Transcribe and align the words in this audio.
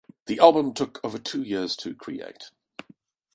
The 0.25 0.39
album 0.39 0.73
took 0.73 0.99
over 1.03 1.19
two 1.19 1.43
years 1.43 1.75
to 1.75 1.93
create. 1.93 2.49